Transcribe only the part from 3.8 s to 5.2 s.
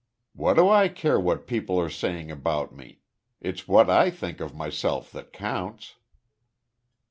I think of myself